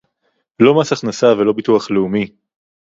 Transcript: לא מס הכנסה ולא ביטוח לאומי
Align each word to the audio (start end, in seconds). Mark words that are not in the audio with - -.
לא 0.59 0.79
מס 0.79 0.93
הכנסה 0.93 1.27
ולא 1.37 1.53
ביטוח 1.53 1.91
לאומי 1.91 2.31